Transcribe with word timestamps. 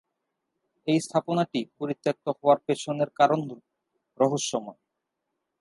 এই 0.87 0.99
স্থাপনাটি 0.99 1.59
পরিত্যক্ত 1.79 2.25
হওয়ার 2.37 2.59
পেছনের 2.67 3.09
কারণ 3.19 3.39
রুহস্যময়। 4.17 4.79